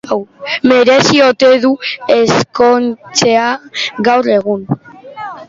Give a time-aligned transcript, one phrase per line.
[0.69, 1.71] Merezi ote du
[2.15, 3.45] ezkontzea
[4.11, 4.67] gaur egun?